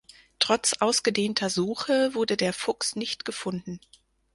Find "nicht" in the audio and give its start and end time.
2.95-3.23